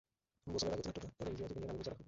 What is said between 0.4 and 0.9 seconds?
গোসলের আগে